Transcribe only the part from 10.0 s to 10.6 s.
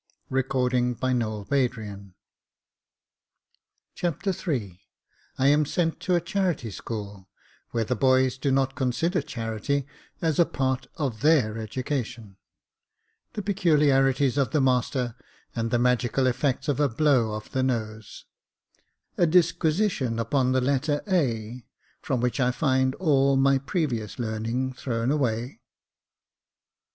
as a